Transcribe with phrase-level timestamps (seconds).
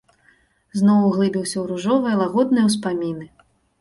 [0.79, 3.25] Зноў углыбіўся ў ружовыя, лагодныя ўспаміны.